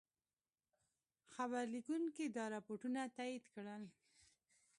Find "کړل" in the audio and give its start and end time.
3.55-3.83